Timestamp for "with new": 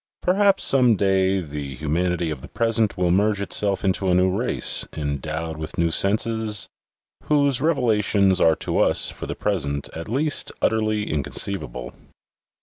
5.57-5.91